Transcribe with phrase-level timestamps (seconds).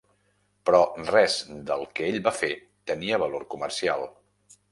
[0.67, 0.79] Però
[1.09, 1.33] res
[1.67, 2.51] del que ell va fer
[2.93, 4.07] tenia valor comercial.